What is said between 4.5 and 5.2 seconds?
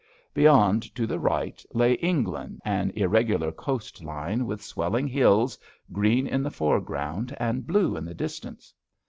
swelling